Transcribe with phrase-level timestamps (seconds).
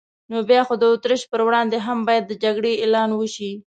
[0.31, 3.51] نو بیا خو د اتریش پر وړاندې هم باید د جګړې اعلان وشي.